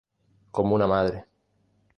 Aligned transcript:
Como 0.49 0.73
una 0.73 0.87
madre". 0.87 1.27